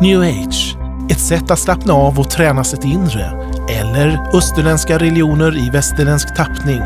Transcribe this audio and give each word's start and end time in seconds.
New 0.00 0.20
Age, 0.20 0.76
ett 1.10 1.20
sätt 1.20 1.50
att 1.50 1.58
slappna 1.58 1.92
av 1.92 2.20
och 2.20 2.30
träna 2.30 2.64
sitt 2.64 2.84
inre. 2.84 3.32
Eller 3.70 4.36
österländska 4.36 4.98
religioner 4.98 5.66
i 5.66 5.70
västerländsk 5.70 6.34
tappning. 6.34 6.82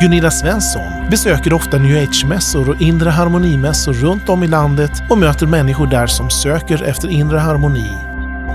Gunilla 0.00 0.30
Svensson 0.30 1.10
besöker 1.10 1.52
ofta 1.52 1.78
new 1.78 2.02
age-mässor 2.02 2.68
och 2.68 2.80
inre 2.80 3.10
harmonimässor 3.10 3.92
runt 3.92 4.28
om 4.28 4.42
i 4.42 4.46
landet 4.46 4.90
och 5.10 5.18
möter 5.18 5.46
människor 5.46 5.86
där 5.86 6.06
som 6.06 6.30
söker 6.30 6.82
efter 6.82 7.08
inre 7.08 7.38
harmoni. 7.38 7.90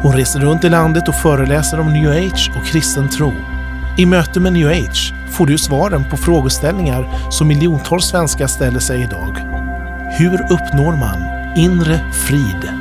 Hon 0.01 0.13
reser 0.13 0.39
runt 0.39 0.63
i 0.63 0.69
landet 0.69 1.07
och 1.07 1.15
föreläser 1.15 1.79
om 1.79 1.93
new 1.93 2.11
age 2.11 2.51
och 2.57 2.65
kristen 2.65 3.09
tro. 3.09 3.33
I 3.97 4.05
möte 4.05 4.39
med 4.39 4.53
new 4.53 4.67
age 4.67 5.13
får 5.31 5.45
du 5.45 5.57
svaren 5.57 6.03
på 6.09 6.17
frågeställningar 6.17 7.31
som 7.31 7.47
miljontals 7.47 8.05
svenskar 8.05 8.47
ställer 8.47 8.79
sig 8.79 9.01
idag. 9.01 9.37
Hur 10.17 10.41
uppnår 10.41 10.95
man 10.95 11.17
inre 11.57 11.99
frid? 12.11 12.74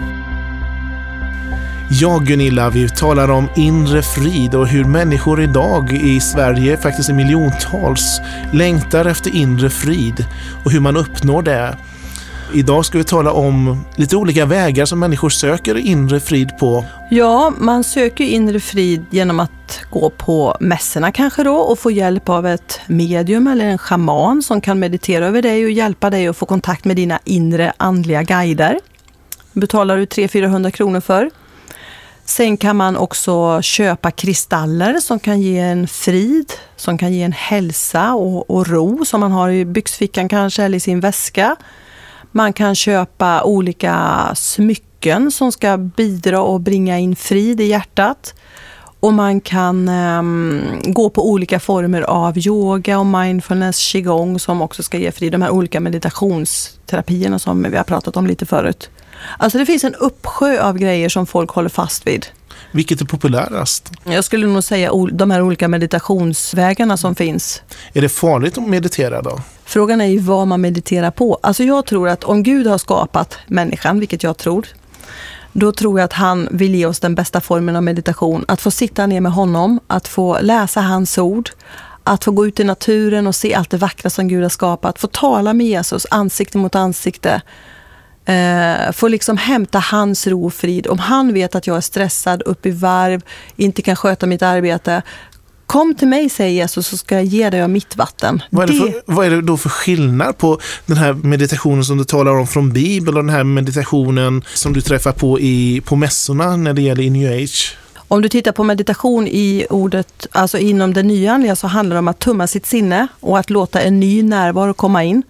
Ja, 2.00 2.18
Gunilla, 2.18 2.70
vi 2.70 2.88
talar 2.88 3.30
om 3.30 3.48
inre 3.56 4.02
frid 4.02 4.54
och 4.54 4.68
hur 4.68 4.84
människor 4.84 5.42
idag 5.42 5.92
i 5.92 6.20
Sverige, 6.20 6.76
faktiskt 6.76 7.10
i 7.10 7.12
miljontals, 7.12 8.20
längtar 8.52 9.04
efter 9.04 9.36
inre 9.36 9.70
frid 9.70 10.26
och 10.64 10.70
hur 10.70 10.80
man 10.80 10.96
uppnår 10.96 11.42
det. 11.42 11.76
Idag 12.54 12.84
ska 12.84 12.98
vi 12.98 13.04
tala 13.04 13.32
om 13.32 13.84
lite 13.96 14.16
olika 14.16 14.46
vägar 14.46 14.84
som 14.84 15.00
människor 15.00 15.28
söker 15.30 15.76
inre 15.76 16.20
frid 16.20 16.58
på. 16.58 16.84
Ja, 17.10 17.52
man 17.58 17.84
söker 17.84 18.24
inre 18.24 18.60
frid 18.60 19.04
genom 19.10 19.40
att 19.40 19.80
gå 19.90 20.10
på 20.10 20.56
mässorna 20.60 21.12
kanske 21.12 21.42
då 21.44 21.54
och 21.54 21.78
få 21.78 21.90
hjälp 21.90 22.28
av 22.28 22.46
ett 22.46 22.80
medium 22.86 23.46
eller 23.46 23.64
en 23.64 23.78
schaman 23.78 24.42
som 24.42 24.60
kan 24.60 24.78
meditera 24.78 25.26
över 25.26 25.42
dig 25.42 25.64
och 25.64 25.70
hjälpa 25.70 26.10
dig 26.10 26.28
att 26.28 26.36
få 26.36 26.46
kontakt 26.46 26.84
med 26.84 26.96
dina 26.96 27.18
inre 27.24 27.72
andliga 27.76 28.22
guider. 28.22 28.80
betalar 29.52 29.96
du 29.96 30.04
300-400 30.04 30.70
kronor 30.70 31.00
för. 31.00 31.30
Sen 32.24 32.56
kan 32.56 32.76
man 32.76 32.96
också 32.96 33.62
köpa 33.62 34.10
kristaller 34.10 35.00
som 35.00 35.18
kan 35.18 35.40
ge 35.40 35.58
en 35.58 35.88
frid, 35.88 36.52
som 36.76 36.98
kan 36.98 37.12
ge 37.12 37.22
en 37.22 37.32
hälsa 37.32 38.14
och, 38.14 38.50
och 38.50 38.68
ro 38.68 39.04
som 39.04 39.20
man 39.20 39.32
har 39.32 39.50
i 39.50 39.64
byxfickan 39.64 40.28
kanske 40.28 40.62
eller 40.62 40.76
i 40.76 40.80
sin 40.80 41.00
väska. 41.00 41.56
Man 42.32 42.52
kan 42.52 42.74
köpa 42.74 43.42
olika 43.42 44.28
smycken 44.34 45.30
som 45.30 45.52
ska 45.52 45.76
bidra 45.76 46.42
och 46.42 46.60
bringa 46.60 46.98
in 46.98 47.16
frid 47.16 47.60
i 47.60 47.64
hjärtat. 47.64 48.34
Och 49.00 49.14
man 49.14 49.40
kan 49.40 49.88
um, 49.88 50.62
gå 50.84 51.10
på 51.10 51.30
olika 51.30 51.60
former 51.60 52.02
av 52.02 52.38
yoga 52.38 52.98
och 52.98 53.06
mindfulness, 53.06 53.92
qigong 53.92 54.38
som 54.38 54.62
också 54.62 54.82
ska 54.82 54.98
ge 54.98 55.12
frid. 55.12 55.32
De 55.32 55.42
här 55.42 55.50
olika 55.50 55.80
meditationsterapierna 55.80 57.38
som 57.38 57.62
vi 57.70 57.76
har 57.76 57.84
pratat 57.84 58.16
om 58.16 58.26
lite 58.26 58.46
förut. 58.46 58.90
Alltså 59.38 59.58
det 59.58 59.66
finns 59.66 59.84
en 59.84 59.94
uppsjö 59.94 60.62
av 60.62 60.78
grejer 60.78 61.08
som 61.08 61.26
folk 61.26 61.50
håller 61.50 61.68
fast 61.68 62.06
vid. 62.06 62.26
Vilket 62.72 63.00
är 63.00 63.04
populärast? 63.04 63.92
Jag 64.04 64.24
skulle 64.24 64.46
nog 64.46 64.64
säga 64.64 64.92
de 65.12 65.30
här 65.30 65.42
olika 65.42 65.68
meditationsvägarna 65.68 66.96
som 66.96 67.14
finns. 67.14 67.62
Är 67.92 68.00
det 68.00 68.08
farligt 68.08 68.58
att 68.58 68.68
meditera 68.68 69.22
då? 69.22 69.40
Frågan 69.64 70.00
är 70.00 70.06
ju 70.06 70.18
vad 70.18 70.48
man 70.48 70.60
mediterar 70.60 71.10
på. 71.10 71.38
Alltså 71.42 71.64
jag 71.64 71.86
tror 71.86 72.08
att 72.08 72.24
om 72.24 72.42
Gud 72.42 72.66
har 72.66 72.78
skapat 72.78 73.38
människan, 73.46 74.00
vilket 74.00 74.22
jag 74.22 74.36
tror, 74.36 74.66
då 75.52 75.72
tror 75.72 75.98
jag 75.98 76.04
att 76.04 76.12
han 76.12 76.48
vill 76.50 76.74
ge 76.74 76.86
oss 76.86 77.00
den 77.00 77.14
bästa 77.14 77.40
formen 77.40 77.76
av 77.76 77.82
meditation. 77.82 78.44
Att 78.48 78.60
få 78.60 78.70
sitta 78.70 79.06
ner 79.06 79.20
med 79.20 79.32
honom, 79.32 79.80
att 79.86 80.08
få 80.08 80.38
läsa 80.40 80.80
hans 80.80 81.18
ord, 81.18 81.50
att 82.04 82.24
få 82.24 82.30
gå 82.30 82.46
ut 82.46 82.60
i 82.60 82.64
naturen 82.64 83.26
och 83.26 83.34
se 83.34 83.54
allt 83.54 83.70
det 83.70 83.76
vackra 83.76 84.10
som 84.10 84.28
Gud 84.28 84.42
har 84.42 84.50
skapat, 84.50 84.98
få 84.98 85.06
tala 85.06 85.52
med 85.52 85.66
Jesus 85.66 86.06
ansikte 86.10 86.58
mot 86.58 86.74
ansikte, 86.74 87.42
eh, 88.24 88.92
få 88.92 89.08
liksom 89.08 89.36
hämta 89.36 89.78
hans 89.78 90.26
ro 90.26 90.46
och 90.46 90.54
frid. 90.54 90.86
Om 90.86 90.98
han 90.98 91.34
vet 91.34 91.54
att 91.54 91.66
jag 91.66 91.76
är 91.76 91.80
stressad, 91.80 92.42
upp 92.42 92.66
i 92.66 92.70
varv, 92.70 93.22
inte 93.56 93.82
kan 93.82 93.96
sköta 93.96 94.26
mitt 94.26 94.42
arbete, 94.42 95.02
Kom 95.66 95.94
till 95.94 96.08
mig, 96.08 96.28
säger 96.28 96.50
Jesus, 96.50 96.86
så 96.86 96.96
ska 96.96 97.14
jag 97.14 97.24
ge 97.24 97.50
dig 97.50 97.62
av 97.62 97.70
mitt 97.70 97.96
vatten. 97.96 98.42
Vad 98.50 98.70
är, 98.70 98.72
det 98.72 98.78
för, 98.78 99.02
vad 99.06 99.26
är 99.26 99.30
det 99.30 99.42
då 99.42 99.56
för 99.56 99.68
skillnad 99.68 100.38
på 100.38 100.60
den 100.86 100.96
här 100.96 101.12
meditationen 101.12 101.84
som 101.84 101.98
du 101.98 102.04
talar 102.04 102.32
om 102.32 102.46
från 102.46 102.72
Bibeln 102.72 103.16
och 103.16 103.24
den 103.24 103.34
här 103.34 103.44
meditationen 103.44 104.44
som 104.54 104.72
du 104.72 104.80
träffar 104.80 105.12
på 105.12 105.40
i, 105.40 105.82
på 105.84 105.96
mässorna 105.96 106.56
när 106.56 106.72
det 106.72 106.82
gäller 106.82 107.02
i 107.02 107.10
New 107.10 107.42
Age? 107.42 107.76
Om 108.08 108.22
du 108.22 108.28
tittar 108.28 108.52
på 108.52 108.64
meditation 108.64 109.26
i 109.26 109.66
ordet, 109.70 110.26
alltså 110.32 110.58
inom 110.58 110.94
det 110.94 111.02
nyandliga 111.02 111.56
så 111.56 111.66
handlar 111.66 111.94
det 111.94 111.98
om 111.98 112.08
att 112.08 112.18
tumma 112.18 112.46
sitt 112.46 112.66
sinne 112.66 113.08
och 113.20 113.38
att 113.38 113.50
låta 113.50 113.80
en 113.80 114.00
ny 114.00 114.22
närvaro 114.22 114.74
komma 114.74 115.04
in. 115.04 115.22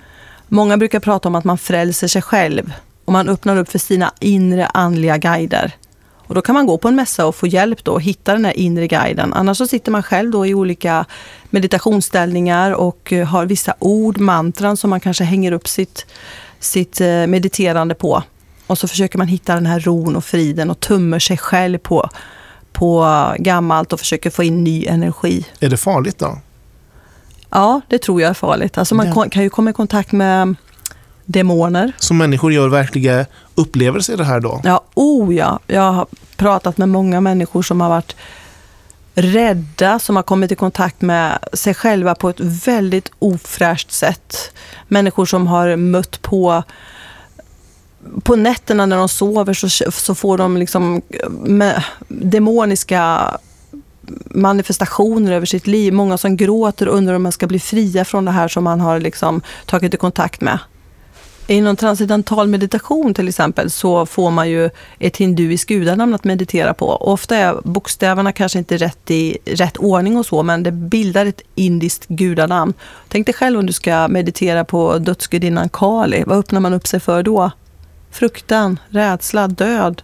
Många 0.48 0.76
brukar 0.76 1.00
prata 1.00 1.28
om 1.28 1.34
att 1.34 1.44
man 1.44 1.58
frälser 1.58 2.08
sig 2.08 2.22
själv 2.22 2.72
och 3.04 3.12
man 3.12 3.28
öppnar 3.28 3.56
upp 3.56 3.68
för 3.68 3.78
sina 3.78 4.12
inre 4.20 4.66
andliga 4.66 5.18
guider. 5.18 5.74
Och 6.26 6.34
då 6.34 6.42
kan 6.42 6.54
man 6.54 6.66
gå 6.66 6.78
på 6.78 6.88
en 6.88 6.96
mässa 6.96 7.26
och 7.26 7.34
få 7.34 7.46
hjälp 7.46 7.84
då 7.84 7.96
att 7.96 8.02
hitta 8.02 8.32
den 8.32 8.44
här 8.44 8.58
inre 8.58 8.86
guiden. 8.86 9.32
Annars 9.32 9.58
så 9.58 9.66
sitter 9.66 9.92
man 9.92 10.02
själv 10.02 10.30
då 10.30 10.46
i 10.46 10.54
olika 10.54 11.04
meditationsställningar 11.50 12.72
och 12.72 13.12
eh, 13.12 13.26
har 13.26 13.46
vissa 13.46 13.74
ord, 13.78 14.18
mantran 14.18 14.76
som 14.76 14.90
man 14.90 15.00
kanske 15.00 15.24
hänger 15.24 15.52
upp 15.52 15.68
sitt, 15.68 16.06
sitt 16.60 17.00
eh, 17.00 17.26
mediterande 17.26 17.94
på. 17.94 18.22
Och 18.66 18.78
så 18.78 18.88
försöker 18.88 19.18
man 19.18 19.28
hitta 19.28 19.54
den 19.54 19.66
här 19.66 19.80
ron 19.80 20.16
och 20.16 20.24
friden 20.24 20.70
och 20.70 20.80
tummer 20.80 21.18
sig 21.18 21.38
själv 21.38 21.78
på, 21.78 22.10
på 22.72 23.06
gammalt 23.38 23.92
och 23.92 24.00
försöker 24.00 24.30
få 24.30 24.42
in 24.42 24.64
ny 24.64 24.86
energi. 24.86 25.46
Är 25.60 25.70
det 25.70 25.76
farligt 25.76 26.18
då? 26.18 26.38
Ja, 27.50 27.80
det 27.88 27.98
tror 27.98 28.20
jag 28.20 28.30
är 28.30 28.34
farligt. 28.34 28.78
Alltså 28.78 28.94
man 28.94 29.06
ja. 29.06 29.26
kan 29.30 29.42
ju 29.42 29.50
komma 29.50 29.70
i 29.70 29.72
kontakt 29.72 30.12
med 30.12 30.54
demoner. 31.24 31.92
Så 31.98 32.14
människor 32.14 32.52
gör 32.52 32.68
verkliga 32.68 33.26
upplevelser 33.54 34.12
i 34.12 34.16
det 34.16 34.24
här 34.24 34.40
då? 34.40 34.60
Ja, 34.64 34.84
oh 34.94 35.34
ja. 35.34 35.58
Jag 35.66 35.92
har 35.92 36.06
pratat 36.36 36.78
med 36.78 36.88
många 36.88 37.20
människor 37.20 37.62
som 37.62 37.80
har 37.80 37.88
varit 37.88 38.16
rädda, 39.14 39.98
som 39.98 40.16
har 40.16 40.22
kommit 40.22 40.52
i 40.52 40.54
kontakt 40.54 41.00
med 41.00 41.38
sig 41.52 41.74
själva 41.74 42.14
på 42.14 42.28
ett 42.28 42.40
väldigt 42.40 43.10
ofräscht 43.18 43.90
sätt. 43.90 44.52
Människor 44.88 45.26
som 45.26 45.46
har 45.46 45.76
mött 45.76 46.22
på 46.22 46.62
på 48.22 48.36
nätterna 48.36 48.86
när 48.86 48.96
de 48.96 49.08
sover 49.08 49.54
så, 49.54 49.90
så 49.90 50.14
får 50.14 50.38
de 50.38 50.56
liksom 50.56 51.02
demoniska 52.08 53.30
manifestationer 54.30 55.32
över 55.32 55.46
sitt 55.46 55.66
liv. 55.66 55.92
Många 55.92 56.18
som 56.18 56.36
gråter 56.36 56.88
och 56.88 56.96
undrar 56.96 57.14
om 57.14 57.22
man 57.22 57.32
ska 57.32 57.46
bli 57.46 57.60
fria 57.60 58.04
från 58.04 58.24
det 58.24 58.30
här 58.30 58.48
som 58.48 58.64
man 58.64 58.80
har 58.80 59.00
liksom 59.00 59.42
tagit 59.66 59.94
i 59.94 59.96
kontakt 59.96 60.40
med. 60.40 60.58
Inom 61.46 61.76
transcendental 61.76 62.48
meditation 62.48 63.14
till 63.14 63.28
exempel 63.28 63.70
så 63.70 64.06
får 64.06 64.30
man 64.30 64.50
ju 64.50 64.70
ett 64.98 65.16
hinduiskt 65.16 65.68
gudanamn 65.68 66.14
att 66.14 66.24
meditera 66.24 66.74
på. 66.74 66.96
Ofta 66.96 67.36
är 67.36 67.60
bokstäverna 67.64 68.32
kanske 68.32 68.58
inte 68.58 68.76
rätt 68.76 69.10
i 69.10 69.38
rätt 69.44 69.76
ordning 69.76 70.16
och 70.16 70.26
så, 70.26 70.42
men 70.42 70.62
det 70.62 70.72
bildar 70.72 71.26
ett 71.26 71.40
indiskt 71.54 72.06
gudanamn. 72.08 72.74
Tänk 73.08 73.26
dig 73.26 73.34
själv 73.34 73.58
om 73.58 73.66
du 73.66 73.72
ska 73.72 74.08
meditera 74.08 74.64
på 74.64 74.98
dödsgudinnan 74.98 75.68
Kali. 75.68 76.24
Vad 76.26 76.38
öppnar 76.38 76.60
man 76.60 76.74
upp 76.74 76.86
sig 76.86 77.00
för 77.00 77.22
då? 77.22 77.50
Fruktan, 78.10 78.78
rädsla, 78.88 79.48
död. 79.48 80.02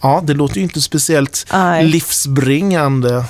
Ja, 0.00 0.20
det 0.24 0.34
låter 0.34 0.56
ju 0.56 0.62
inte 0.62 0.80
speciellt 0.80 1.46
Nej. 1.52 1.84
livsbringande. 1.84 3.24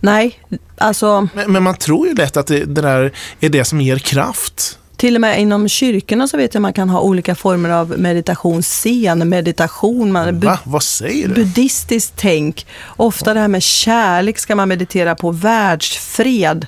Nej, 0.00 0.40
alltså... 0.78 1.28
Men, 1.34 1.52
men, 1.52 1.62
man 1.62 1.74
tror 1.74 2.08
ju 2.08 2.14
lätt 2.14 2.36
att 2.36 2.46
det, 2.46 2.64
det 2.64 2.82
där 2.82 3.12
är 3.40 3.48
det 3.48 3.64
som 3.64 3.80
ger 3.80 3.98
kraft. 3.98 4.78
Till 4.96 5.14
och 5.14 5.20
med 5.20 5.40
inom 5.40 5.68
kyrkorna 5.68 6.28
så 6.28 6.36
vet 6.36 6.54
jag 6.54 6.60
att 6.60 6.62
man 6.62 6.72
kan 6.72 6.88
ha 6.88 7.00
olika 7.00 7.34
former 7.34 7.70
av 7.70 7.94
meditation, 7.98 8.62
scen, 8.62 9.28
meditation. 9.28 10.12
Man, 10.12 10.40
Va? 10.40 10.58
Vad 10.64 10.82
säger 10.82 11.28
du? 11.28 11.34
Buddhistiskt 11.34 12.12
tänk. 12.16 12.66
Ofta 12.96 13.34
det 13.34 13.40
här 13.40 13.48
med 13.48 13.62
kärlek 13.62 14.38
ska 14.38 14.56
man 14.56 14.68
meditera 14.68 15.14
på, 15.14 15.30
världsfred. 15.30 16.66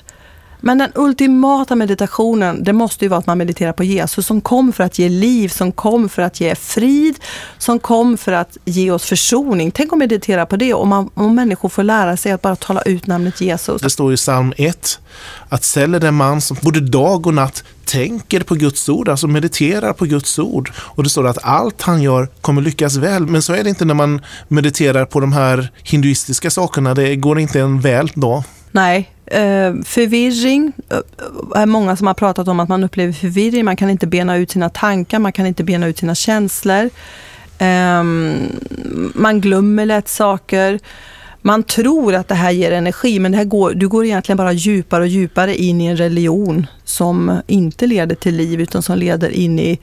Men 0.59 0.77
den 0.77 0.91
ultimata 0.95 1.75
meditationen, 1.75 2.63
det 2.63 2.73
måste 2.73 3.05
ju 3.05 3.09
vara 3.09 3.19
att 3.19 3.27
man 3.27 3.37
mediterar 3.37 3.73
på 3.73 3.83
Jesus 3.83 4.25
som 4.25 4.41
kom 4.41 4.73
för 4.73 4.83
att 4.83 4.99
ge 4.99 5.09
liv, 5.09 5.49
som 5.49 5.71
kom 5.71 6.09
för 6.09 6.21
att 6.21 6.39
ge 6.39 6.55
frid, 6.55 7.15
som 7.57 7.79
kom 7.79 8.17
för 8.17 8.31
att 8.31 8.57
ge 8.65 8.91
oss 8.91 9.05
försoning. 9.05 9.71
Tänk 9.71 9.93
att 9.93 9.99
meditera 9.99 10.45
på 10.45 10.55
det 10.55 10.85
man, 10.85 11.09
om 11.13 11.35
människor 11.35 11.69
får 11.69 11.83
lära 11.83 12.17
sig 12.17 12.31
att 12.31 12.41
bara 12.41 12.55
tala 12.55 12.81
ut 12.81 13.07
namnet 13.07 13.41
Jesus. 13.41 13.81
Det 13.81 13.89
står 13.89 14.13
i 14.13 14.17
psalm 14.17 14.53
1 14.57 14.99
att 15.49 15.63
Säll 15.63 15.95
är 15.95 15.99
den 15.99 16.15
man 16.15 16.41
som 16.41 16.57
både 16.61 16.79
dag 16.79 17.27
och 17.27 17.33
natt 17.33 17.63
tänker 17.85 18.39
på 18.39 18.55
Guds 18.55 18.89
ord, 18.89 19.09
alltså 19.09 19.27
mediterar 19.27 19.93
på 19.93 20.05
Guds 20.05 20.39
ord. 20.39 20.71
Och 20.77 21.03
det 21.03 21.09
står 21.09 21.27
att 21.27 21.43
allt 21.43 21.81
han 21.81 22.01
gör 22.01 22.27
kommer 22.41 22.61
lyckas 22.61 22.95
väl. 22.95 23.25
Men 23.25 23.41
så 23.41 23.53
är 23.53 23.63
det 23.63 23.69
inte 23.69 23.85
när 23.85 23.93
man 23.93 24.21
mediterar 24.47 25.05
på 25.05 25.19
de 25.19 25.33
här 25.33 25.71
hinduistiska 25.83 26.49
sakerna. 26.49 26.93
Det 26.93 27.15
går 27.15 27.39
inte 27.39 27.59
en 27.59 27.81
väl 27.81 28.11
då. 28.15 28.43
Nej, 28.71 29.09
Eh, 29.31 29.73
förvirring, 29.85 30.73
det 30.87 31.03
är 31.55 31.65
många 31.65 31.95
som 31.95 32.07
har 32.07 32.13
pratat 32.13 32.47
om 32.47 32.59
att 32.59 32.69
man 32.69 32.83
upplever 32.83 33.13
förvirring. 33.13 33.65
Man 33.65 33.75
kan 33.75 33.89
inte 33.89 34.07
bena 34.07 34.37
ut 34.37 34.51
sina 34.51 34.69
tankar, 34.69 35.19
man 35.19 35.31
kan 35.31 35.45
inte 35.45 35.63
bena 35.63 35.87
ut 35.87 35.97
sina 35.97 36.15
känslor. 36.15 36.89
Ehm, 37.57 38.35
man 39.15 39.41
glömmer 39.41 39.85
lätt 39.85 40.07
saker. 40.07 40.79
Man 41.41 41.63
tror 41.63 42.15
att 42.15 42.27
det 42.27 42.35
här 42.35 42.51
ger 42.51 42.71
energi, 42.71 43.19
men 43.19 43.31
det 43.31 43.37
här 43.37 43.45
går, 43.45 43.73
du 43.73 43.87
går 43.87 44.05
egentligen 44.05 44.37
bara 44.37 44.51
djupare 44.51 45.01
och 45.01 45.07
djupare 45.07 45.55
in 45.55 45.81
i 45.81 45.85
en 45.85 45.97
religion 45.97 46.67
som 46.83 47.41
inte 47.47 47.87
leder 47.87 48.15
till 48.15 48.35
liv, 48.35 48.61
utan 48.61 48.81
som 48.81 48.97
leder 48.97 49.29
in 49.29 49.59
i 49.59 49.79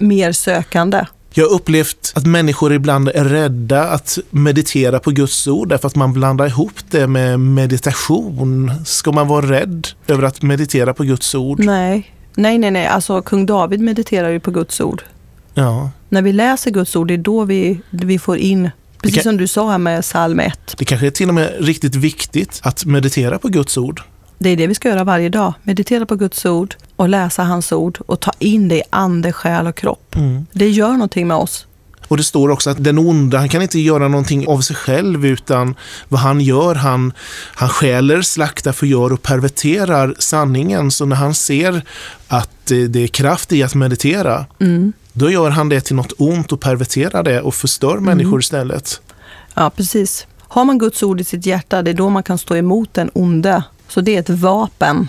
mer 0.00 0.32
sökande. 0.32 1.04
Jag 1.34 1.44
har 1.48 1.54
upplevt 1.54 2.12
att 2.14 2.26
människor 2.26 2.72
ibland 2.72 3.08
är 3.08 3.24
rädda 3.24 3.82
att 3.88 4.18
meditera 4.30 4.98
på 4.98 5.10
Guds 5.10 5.46
ord 5.48 5.68
därför 5.68 5.86
att 5.88 5.94
man 5.96 6.12
blandar 6.12 6.46
ihop 6.46 6.72
det 6.90 7.06
med 7.06 7.40
meditation. 7.40 8.72
Ska 8.84 9.12
man 9.12 9.28
vara 9.28 9.46
rädd 9.50 9.88
över 10.06 10.22
att 10.22 10.42
meditera 10.42 10.94
på 10.94 11.04
Guds 11.04 11.34
ord? 11.34 11.58
Nej, 11.64 12.14
nej, 12.34 12.58
nej. 12.58 12.70
nej. 12.70 12.86
Alltså 12.86 13.22
kung 13.22 13.46
David 13.46 13.80
mediterar 13.80 14.28
ju 14.28 14.40
på 14.40 14.50
Guds 14.50 14.80
ord. 14.80 15.02
Ja. 15.54 15.90
När 16.08 16.22
vi 16.22 16.32
läser 16.32 16.70
Guds 16.70 16.96
ord, 16.96 17.08
det 17.08 17.14
är 17.14 17.18
då 17.18 17.44
vi, 17.44 17.80
vi 17.90 18.18
får 18.18 18.36
in 18.36 18.70
Precis 19.02 19.14
kan- 19.16 19.22
som 19.22 19.36
du 19.36 19.46
sa 19.48 19.70
här 19.70 19.78
med 19.78 20.02
psalm 20.02 20.40
1. 20.40 20.74
Det 20.78 20.84
kanske 20.84 21.06
är 21.06 21.10
till 21.10 21.28
och 21.28 21.34
med 21.34 21.52
riktigt 21.60 21.94
viktigt 21.94 22.60
att 22.62 22.84
meditera 22.84 23.38
på 23.38 23.48
Guds 23.48 23.76
ord. 23.76 24.02
Det 24.42 24.48
är 24.50 24.56
det 24.56 24.66
vi 24.66 24.74
ska 24.74 24.88
göra 24.88 25.04
varje 25.04 25.28
dag. 25.28 25.54
Meditera 25.62 26.06
på 26.06 26.16
Guds 26.16 26.46
ord 26.46 26.74
och 26.96 27.08
läsa 27.08 27.42
hans 27.44 27.72
ord 27.72 27.98
och 28.06 28.20
ta 28.20 28.32
in 28.38 28.68
det 28.68 28.76
i 28.76 28.82
ande, 28.90 29.32
själ 29.32 29.66
och 29.66 29.76
kropp. 29.76 30.16
Det 30.52 30.68
gör 30.70 30.92
någonting 30.92 31.28
med 31.28 31.36
oss. 31.36 31.66
Och 32.08 32.16
det 32.16 32.24
står 32.24 32.48
också 32.48 32.70
att 32.70 32.84
den 32.84 32.98
onda, 32.98 33.38
han 33.38 33.48
kan 33.48 33.62
inte 33.62 33.78
göra 33.78 34.08
någonting 34.08 34.48
av 34.48 34.60
sig 34.60 34.76
själv 34.76 35.26
utan 35.26 35.74
vad 36.08 36.20
han 36.20 36.40
gör, 36.40 36.74
han, 36.74 37.12
han 37.54 37.68
stjäler, 37.68 38.22
slaktar, 38.22 38.72
förgör 38.72 39.12
och 39.12 39.22
perverterar 39.22 40.14
sanningen. 40.18 40.90
Så 40.90 41.06
när 41.06 41.16
han 41.16 41.34
ser 41.34 41.82
att 42.28 42.70
eh, 42.70 42.78
det 42.78 43.00
är 43.02 43.06
kraft 43.08 43.52
i 43.52 43.62
att 43.62 43.74
meditera, 43.74 44.46
Mm. 44.60 44.92
då 45.12 45.30
gör 45.30 45.50
han 45.50 45.68
det 45.68 45.80
till 45.80 45.96
något 45.96 46.12
ont 46.18 46.52
och 46.52 46.60
perverterar 46.60 47.22
det 47.22 47.40
och 47.40 47.54
förstör 47.54 47.98
människor 47.98 48.40
istället. 48.40 49.00
Ja, 49.54 49.70
precis. 49.70 50.26
Har 50.40 50.64
man 50.64 50.78
Guds 50.78 51.02
ord 51.02 51.20
i 51.20 51.24
sitt 51.24 51.46
hjärta, 51.46 51.82
det 51.82 51.90
är 51.90 51.94
då 51.94 52.08
man 52.08 52.22
kan 52.22 52.38
stå 52.38 52.56
emot 52.56 52.94
den 52.94 53.10
onde. 53.14 53.62
Så 53.92 54.00
det 54.00 54.16
är 54.16 54.20
ett 54.20 54.30
vapen. 54.30 55.08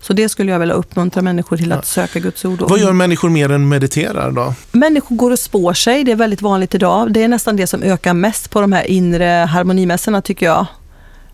Så 0.00 0.12
det 0.12 0.28
skulle 0.28 0.52
jag 0.52 0.58
vilja 0.58 0.74
uppmuntra 0.74 1.22
människor 1.22 1.56
till 1.56 1.72
att 1.72 1.86
söka 1.86 2.18
Guds 2.18 2.44
ord. 2.44 2.60
Vad 2.60 2.78
gör 2.78 2.92
människor 2.92 3.28
mer 3.28 3.52
än 3.52 3.68
mediterar 3.68 4.30
då? 4.30 4.54
Människor 4.72 5.16
går 5.16 5.30
och 5.30 5.38
spår 5.38 5.72
sig, 5.72 6.04
det 6.04 6.12
är 6.12 6.16
väldigt 6.16 6.42
vanligt 6.42 6.74
idag. 6.74 7.12
Det 7.12 7.22
är 7.22 7.28
nästan 7.28 7.56
det 7.56 7.66
som 7.66 7.82
ökar 7.82 8.14
mest 8.14 8.50
på 8.50 8.60
de 8.60 8.72
här 8.72 8.84
inre 8.84 9.24
harmonimässorna 9.24 10.22
tycker 10.22 10.46
jag. 10.46 10.66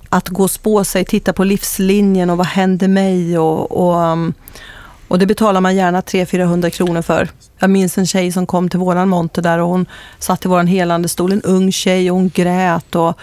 Att 0.08 0.28
gå 0.28 0.42
och 0.42 0.50
spå 0.50 0.84
sig, 0.84 1.04
titta 1.04 1.32
på 1.32 1.44
livslinjen 1.44 2.30
och 2.30 2.36
vad 2.36 2.46
händer 2.46 2.88
mig 2.88 3.38
och, 3.38 3.70
och, 3.70 4.02
um, 4.02 4.34
och 5.08 5.18
det 5.18 5.26
betalar 5.26 5.60
man 5.60 5.76
gärna 5.76 6.00
300-400 6.00 6.70
kronor 6.70 7.02
för. 7.02 7.28
Jag 7.58 7.70
minns 7.70 7.98
en 7.98 8.06
tjej 8.06 8.32
som 8.32 8.46
kom 8.46 8.68
till 8.68 8.78
våran 8.78 9.08
monter 9.08 9.42
där 9.42 9.58
och 9.58 9.68
hon 9.68 9.86
satt 10.18 10.44
i 10.44 10.48
våran 10.48 10.66
helande 10.66 11.08
stol, 11.08 11.32
en 11.32 11.42
ung 11.42 11.72
tjej 11.72 12.10
och 12.10 12.16
hon 12.16 12.28
grät 12.28 12.94
och 12.94 13.18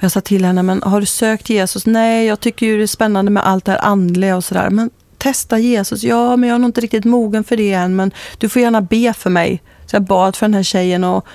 och 0.00 0.04
jag 0.04 0.12
sa 0.12 0.20
till 0.20 0.44
henne, 0.44 0.62
men 0.62 0.82
har 0.82 1.00
du 1.00 1.06
sökt 1.06 1.50
Jesus? 1.50 1.86
Nej, 1.86 2.26
jag 2.26 2.40
tycker 2.40 2.66
ju 2.66 2.76
det 2.76 2.82
är 2.82 2.86
spännande 2.86 3.30
med 3.30 3.46
allt 3.46 3.64
det 3.64 3.72
här 3.72 3.84
andliga 3.84 4.36
och 4.36 4.44
sådär. 4.44 4.70
Men 4.70 4.90
testa 5.18 5.58
Jesus. 5.58 6.02
Ja, 6.02 6.36
men 6.36 6.48
jag 6.48 6.54
är 6.54 6.58
nog 6.58 6.68
inte 6.68 6.80
riktigt 6.80 7.04
mogen 7.04 7.44
för 7.44 7.56
det 7.56 7.72
än, 7.72 7.96
men 7.96 8.10
du 8.38 8.48
får 8.48 8.62
gärna 8.62 8.80
be 8.80 9.12
för 9.12 9.30
mig. 9.30 9.62
Så 9.86 9.96
jag 9.96 10.02
bad 10.02 10.36
för 10.36 10.46
den 10.46 10.54
här 10.54 10.62
tjejen 10.62 11.04
och 11.04 11.26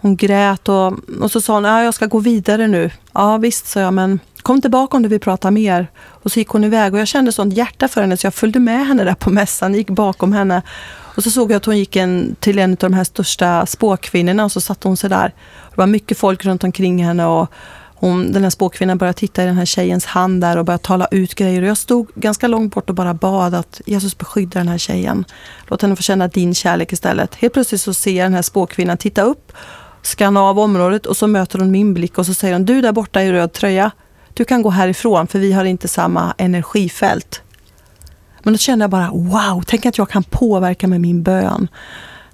hon 0.00 0.16
grät 0.16 0.68
och, 0.68 0.92
och 1.20 1.30
så 1.30 1.40
sa 1.40 1.54
hon, 1.54 1.64
ja, 1.64 1.82
jag 1.82 1.94
ska 1.94 2.06
gå 2.06 2.18
vidare 2.18 2.66
nu. 2.66 2.90
Ja, 3.12 3.36
visst, 3.36 3.66
sa 3.66 3.80
jag, 3.80 3.94
men 3.94 4.20
kom 4.42 4.60
tillbaka 4.60 4.96
om 4.96 5.02
du 5.02 5.08
vill 5.08 5.20
prata 5.20 5.50
mer. 5.50 5.90
Och 5.96 6.32
så 6.32 6.38
gick 6.38 6.48
hon 6.48 6.64
iväg 6.64 6.94
och 6.94 7.00
jag 7.00 7.08
kände 7.08 7.32
sånt 7.32 7.54
hjärta 7.54 7.88
för 7.88 8.00
henne 8.00 8.16
så 8.16 8.26
jag 8.26 8.34
följde 8.34 8.60
med 8.60 8.86
henne 8.86 9.04
där 9.04 9.14
på 9.14 9.30
mässan, 9.30 9.74
gick 9.74 9.90
bakom 9.90 10.32
henne. 10.32 10.62
Och 11.16 11.22
så 11.22 11.30
såg 11.30 11.50
jag 11.50 11.56
att 11.56 11.64
hon 11.64 11.78
gick 11.78 11.96
en, 11.96 12.36
till 12.40 12.58
en 12.58 12.70
av 12.70 12.76
de 12.76 12.92
här 12.92 13.04
största 13.04 13.66
spåkvinnorna 13.66 14.44
och 14.44 14.52
så 14.52 14.60
satte 14.60 14.88
hon 14.88 14.96
sig 14.96 15.10
där. 15.10 15.34
Det 15.70 15.76
var 15.76 15.86
mycket 15.86 16.18
folk 16.18 16.44
runt 16.44 16.64
omkring 16.64 17.04
henne 17.04 17.26
och 17.26 17.52
hon, 18.00 18.32
den 18.32 18.42
här 18.42 18.50
spåkvinnan 18.50 18.98
började 18.98 19.18
titta 19.18 19.42
i 19.42 19.46
den 19.46 19.56
här 19.56 19.64
tjejens 19.64 20.06
hand 20.06 20.40
där 20.40 20.56
och 20.56 20.64
började 20.64 20.84
tala 20.84 21.08
ut 21.10 21.34
grejer. 21.34 21.62
Och 21.62 21.68
jag 21.68 21.76
stod 21.76 22.08
ganska 22.14 22.48
långt 22.48 22.74
bort 22.74 22.90
och 22.90 22.96
bara 22.96 23.14
bad 23.14 23.54
att 23.54 23.80
Jesus 23.86 24.18
beskyddar 24.18 24.60
den 24.60 24.68
här 24.68 24.78
tjejen. 24.78 25.24
Låt 25.66 25.82
henne 25.82 25.96
få 25.96 26.02
känna 26.02 26.28
din 26.28 26.54
kärlek 26.54 26.92
istället. 26.92 27.34
Helt 27.34 27.52
plötsligt 27.52 27.80
så 27.80 27.94
ser 27.94 28.12
jag 28.12 28.24
den 28.24 28.34
här 28.34 28.42
spåkvinnan 28.42 28.96
titta 28.96 29.22
upp, 29.22 29.52
skanna 30.02 30.42
av 30.42 30.58
området 30.58 31.06
och 31.06 31.16
så 31.16 31.26
möter 31.26 31.58
hon 31.58 31.70
min 31.70 31.94
blick 31.94 32.18
och 32.18 32.26
så 32.26 32.34
säger 32.34 32.54
hon, 32.54 32.64
du 32.64 32.80
där 32.80 32.92
borta 32.92 33.22
i 33.22 33.32
röd 33.32 33.52
tröja, 33.52 33.90
du 34.34 34.44
kan 34.44 34.62
gå 34.62 34.70
härifrån 34.70 35.26
för 35.26 35.38
vi 35.38 35.52
har 35.52 35.64
inte 35.64 35.88
samma 35.88 36.34
energifält. 36.38 37.42
Men 38.42 38.54
då 38.54 38.58
kände 38.58 38.82
jag 38.82 38.90
bara, 38.90 39.10
wow, 39.10 39.62
tänk 39.66 39.86
att 39.86 39.98
jag 39.98 40.10
kan 40.10 40.22
påverka 40.22 40.86
med 40.86 41.00
min 41.00 41.22
bön. 41.22 41.68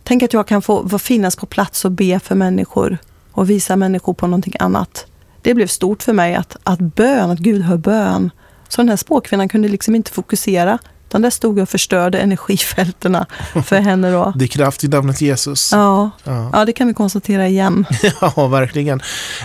Tänk 0.03 0.23
att 0.23 0.33
jag 0.33 0.49
kan 0.49 0.63
få, 0.63 0.89
få 0.89 0.99
finnas 0.99 1.37
på 1.37 1.47
plats 1.47 1.85
och 1.85 1.93
be 1.93 2.21
för 2.21 2.35
människor 2.35 2.99
och 3.33 3.51
visa 3.51 3.77
människor 3.77 4.15
på 4.15 4.27
någonting 4.27 4.55
annat. 4.59 5.07
Det 5.47 5.55
blev 5.55 5.67
stort 5.67 6.03
för 6.03 6.13
mig 6.13 6.35
att, 6.35 6.57
att 6.63 6.79
bön, 6.79 7.31
att 7.31 7.39
Gud 7.39 7.63
hör 7.63 7.77
bön. 7.77 8.31
Så 8.69 8.81
den 8.83 8.89
här 8.89 8.97
spåkvinnan 8.97 9.49
kunde 9.49 9.69
liksom 9.69 9.95
inte 9.95 10.11
fokusera. 10.11 10.79
Utan 11.09 11.23
där 11.23 11.31
stod 11.31 11.59
jag 11.59 11.63
och 11.63 11.69
förstörde 11.69 12.19
energifältena 12.19 13.27
för 13.65 13.77
henne 13.81 14.11
då. 14.13 14.33
Det 14.37 14.45
är 14.45 14.49
kraft 14.49 14.85
i 14.85 14.89
namnet 14.89 15.21
Jesus. 15.21 15.73
Ja, 15.73 16.11
Ja. 16.25 16.51
ja 16.53 16.65
det 16.65 16.73
kan 16.73 16.87
vi 16.87 16.95
konstatera 16.95 17.49
igen. 17.49 17.87
Ja, 18.37 18.47
verkligen. 18.47 19.01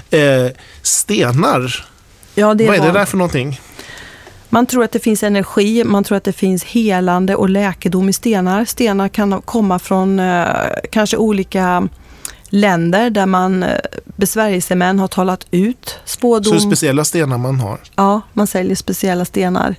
Eh, 0.09 0.19
stenar, 0.81 1.86
Ja, 2.36 2.54
det 2.54 2.68
vad 2.68 2.75
är 2.75 2.80
det 2.81 2.88
var- 2.88 2.94
där 3.00 3.06
för 3.06 3.18
någonting? 3.18 3.59
Man 4.50 4.65
tror 4.65 4.83
att 4.83 4.92
det 4.92 5.00
finns 5.00 5.24
energi, 5.24 5.83
man 5.83 6.04
tror 6.04 6.18
att 6.18 6.24
det 6.24 6.33
finns 6.33 6.63
helande 6.63 7.36
och 7.36 7.50
läkedom 7.50 8.09
i 8.09 8.13
stenar. 8.13 8.65
Stenar 8.65 9.07
kan 9.07 9.42
komma 9.42 9.80
från 9.80 10.19
eh, 10.19 10.45
kanske 10.92 11.18
olika 11.18 11.88
länder 12.51 13.09
där 13.09 13.25
man 13.25 13.63
eh, 13.63 13.77
besvärjelsemän 14.15 15.00
har 15.00 15.07
talat 15.07 15.45
ut 15.51 16.00
Så 16.06 16.18
spådom. 16.18 16.59
speciella 16.59 17.06
stenar 17.06 17.38
man 17.38 17.59
har. 17.59 17.80
Ja, 17.95 18.21
man 18.33 18.48
säljer 18.48 18.75
speciella 18.75 19.25
stenar. 19.25 19.75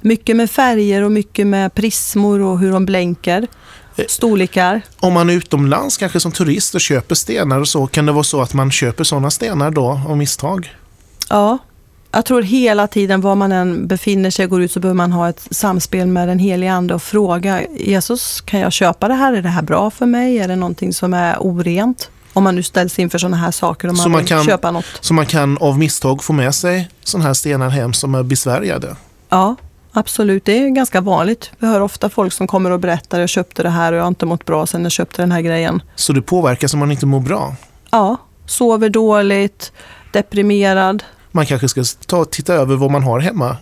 Mycket 0.00 0.36
med 0.36 0.50
färger 0.50 1.02
och 1.02 1.12
mycket 1.12 1.46
med 1.46 1.74
prismor 1.74 2.40
och 2.40 2.58
hur 2.58 2.72
de 2.72 2.86
blänker. 2.86 3.46
Eh. 3.96 4.04
Storlekar. 4.08 4.80
Om 5.00 5.12
man 5.12 5.30
är 5.30 5.34
utomlands, 5.34 5.96
kanske 5.96 6.20
som 6.20 6.32
turist 6.32 6.74
och 6.74 6.80
köper 6.80 7.14
stenar 7.14 7.60
och 7.60 7.68
så, 7.68 7.86
kan 7.86 8.06
det 8.06 8.12
vara 8.12 8.24
så 8.24 8.42
att 8.42 8.54
man 8.54 8.70
köper 8.70 9.04
sådana 9.04 9.30
stenar 9.30 9.70
då 9.70 10.00
av 10.08 10.16
misstag? 10.16 10.74
Ja, 11.28 11.58
jag 12.12 12.24
tror 12.24 12.42
hela 12.42 12.86
tiden 12.86 13.20
var 13.20 13.34
man 13.34 13.52
än 13.52 13.86
befinner 13.86 14.30
sig 14.30 14.44
och 14.44 14.50
går 14.50 14.62
ut 14.62 14.72
så 14.72 14.80
behöver 14.80 14.96
man 14.96 15.12
ha 15.12 15.28
ett 15.28 15.48
samspel 15.50 16.06
med 16.06 16.28
den 16.28 16.38
helige 16.38 16.72
Ande 16.72 16.94
och 16.94 17.02
fråga 17.02 17.62
Jesus, 17.76 18.40
kan 18.40 18.60
jag 18.60 18.72
köpa 18.72 19.08
det 19.08 19.14
här? 19.14 19.32
Är 19.32 19.42
det 19.42 19.48
här 19.48 19.62
bra 19.62 19.90
för 19.90 20.06
mig? 20.06 20.38
Är 20.38 20.48
det 20.48 20.56
någonting 20.56 20.92
som 20.92 21.14
är 21.14 21.36
orent? 21.40 22.10
Om 22.36 22.44
man 22.44 22.54
nu 22.54 22.62
ställs 22.62 22.98
inför 22.98 23.18
sådana 23.18 23.36
här 23.36 23.50
saker 23.50 23.88
och 23.88 23.96
Så 23.96 24.02
man, 24.02 24.10
man 24.12 24.20
vill 24.20 24.28
kan- 24.28 24.44
köpa 24.44 24.70
något. 24.70 24.84
Så 25.00 25.14
man 25.14 25.26
kan 25.26 25.58
av 25.58 25.78
misstag 25.78 26.22
få 26.24 26.32
med 26.32 26.54
sig 26.54 26.88
sådana 27.04 27.26
här 27.26 27.34
stenar 27.34 27.68
hem 27.68 27.92
som 27.92 28.14
är 28.14 28.22
besvärjade. 28.22 28.96
Ja, 29.28 29.56
absolut. 29.92 30.44
Det 30.44 30.58
är 30.58 30.68
ganska 30.68 31.00
vanligt. 31.00 31.50
Vi 31.58 31.66
hör 31.66 31.80
ofta 31.80 32.10
folk 32.10 32.32
som 32.32 32.46
kommer 32.46 32.70
och 32.70 32.80
berättar 32.80 33.20
jag 33.20 33.28
köpte 33.28 33.62
det 33.62 33.70
här 33.70 33.92
och 33.92 33.98
jag 33.98 34.02
har 34.02 34.08
inte 34.08 34.26
mått 34.26 34.44
bra 34.44 34.66
sen 34.66 34.82
jag 34.82 34.92
köpte 34.92 35.22
den 35.22 35.32
här 35.32 35.40
grejen. 35.40 35.82
Så 35.94 36.12
det 36.12 36.22
påverkar 36.22 36.68
så 36.68 36.76
man 36.76 36.90
inte 36.90 37.06
mår 37.06 37.20
bra. 37.20 37.54
Ja, 37.90 38.16
sover 38.46 38.88
dåligt, 38.88 39.72
deprimerad. 40.12 41.02
Man 41.32 41.46
kanske 41.46 41.68
ska 41.68 41.84
ta 42.06 42.24
titta 42.24 42.54
över 42.54 42.76
vad 42.76 42.90
man 42.90 43.02
har 43.02 43.20
hemma. 43.20 43.56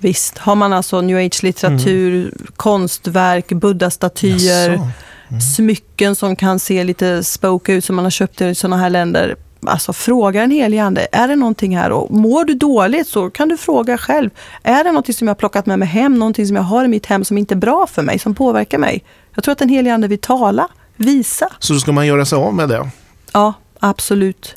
Visst, 0.00 0.38
har 0.38 0.54
man 0.54 0.72
alltså 0.72 1.00
new 1.00 1.16
age-litteratur, 1.26 2.32
konstverk, 2.56 3.48
buddha-statyer, 3.48 4.80
Jaså? 5.28 5.46
smycken 5.56 6.16
som 6.16 6.36
kan 6.36 6.58
se 6.58 6.84
lite 6.84 7.24
spoke 7.24 7.72
ut 7.72 7.84
som 7.84 7.96
man 7.96 8.04
har 8.04 8.10
köpt 8.10 8.40
i 8.40 8.54
sådana 8.54 8.76
här 8.76 8.90
länder. 8.90 9.36
Alltså 9.66 9.92
fråga 9.92 10.42
en 10.42 10.50
helig 10.50 10.78
ande, 10.78 11.06
är 11.12 11.28
det 11.28 11.36
någonting 11.36 11.76
här? 11.76 11.90
Och 11.90 12.10
mår 12.10 12.44
du 12.44 12.54
dåligt 12.54 13.08
så 13.08 13.30
kan 13.30 13.48
du 13.48 13.56
fråga 13.56 13.98
själv. 13.98 14.30
Är 14.62 14.84
det 14.84 14.92
någonting 14.92 15.14
som 15.14 15.28
jag 15.28 15.34
har 15.34 15.38
plockat 15.38 15.66
med 15.66 15.78
mig 15.78 15.88
hem, 15.88 16.18
någonting 16.18 16.46
som 16.46 16.56
jag 16.56 16.62
har 16.62 16.84
i 16.84 16.88
mitt 16.88 17.06
hem 17.06 17.24
som 17.24 17.38
inte 17.38 17.54
är 17.54 17.56
bra 17.56 17.86
för 17.86 18.02
mig, 18.02 18.18
som 18.18 18.34
påverkar 18.34 18.78
mig? 18.78 19.04
Jag 19.34 19.44
tror 19.44 19.52
att 19.52 19.58
den 19.58 19.68
helige 19.68 19.94
ande 19.94 20.08
vill 20.08 20.18
tala, 20.18 20.68
visa. 20.96 21.48
Så 21.58 21.72
då 21.72 21.78
ska 21.78 21.92
man 21.92 22.06
göra 22.06 22.24
sig 22.24 22.38
av 22.38 22.54
med 22.54 22.68
det. 22.68 22.90
Ja, 23.32 23.52
absolut. 23.80 24.56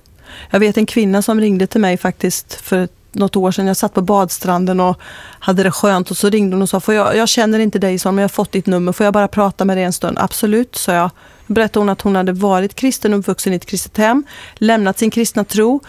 Jag 0.49 0.59
vet 0.59 0.77
en 0.77 0.85
kvinna 0.85 1.21
som 1.21 1.39
ringde 1.39 1.67
till 1.67 1.81
mig 1.81 1.97
faktiskt 1.97 2.53
för 2.53 2.87
något 3.11 3.35
år 3.35 3.51
sedan. 3.51 3.67
Jag 3.67 3.77
satt 3.77 3.93
på 3.93 4.01
badstranden 4.01 4.79
och 4.79 4.99
hade 5.39 5.63
det 5.63 5.71
skönt 5.71 6.11
och 6.11 6.17
så 6.17 6.29
ringde 6.29 6.55
hon 6.55 6.61
och 6.61 6.69
sa, 6.69 6.79
får 6.79 6.93
jag, 6.93 7.17
jag 7.17 7.29
känner 7.29 7.59
inte 7.59 7.79
dig 7.79 7.99
så, 7.99 8.11
men 8.11 8.17
jag 8.17 8.23
har 8.23 8.29
fått 8.29 8.51
ditt 8.51 8.65
nummer, 8.65 8.91
får 8.91 9.03
jag 9.03 9.13
bara 9.13 9.27
prata 9.27 9.65
med 9.65 9.77
dig 9.77 9.83
en 9.83 9.93
stund? 9.93 10.17
Absolut, 10.19 10.75
sa 10.75 10.93
jag. 10.93 11.11
Då 11.47 11.53
berättade 11.53 11.79
hon 11.79 11.89
att 11.89 12.01
hon 12.01 12.15
hade 12.15 12.31
varit 12.31 12.75
kristen 12.75 13.13
och 13.13 13.19
uppvuxen 13.19 13.53
i 13.53 13.55
ett 13.55 13.65
kristet 13.65 13.97
hem, 13.97 14.23
lämnat 14.55 14.99
sin 14.99 15.11
kristna 15.11 15.43
tro, 15.43 15.79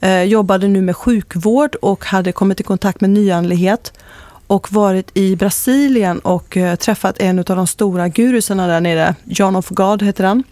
eh, 0.00 0.22
jobbade 0.22 0.68
nu 0.68 0.82
med 0.82 0.96
sjukvård 0.96 1.74
och 1.74 2.04
hade 2.04 2.32
kommit 2.32 2.60
i 2.60 2.62
kontakt 2.62 3.00
med 3.00 3.10
nyandlighet 3.10 3.92
och 4.46 4.72
varit 4.72 5.10
i 5.14 5.36
Brasilien 5.36 6.18
och 6.18 6.56
eh, 6.56 6.74
träffat 6.74 7.20
en 7.20 7.38
av 7.38 7.44
de 7.44 7.66
stora 7.66 8.08
gurusarna 8.08 8.66
där 8.66 8.80
nere, 8.80 9.14
John 9.24 9.56
of 9.56 9.68
God 9.68 10.02
heter 10.02 10.24
han 10.24 10.42